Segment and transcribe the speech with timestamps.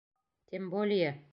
[0.47, 1.21] Тем более!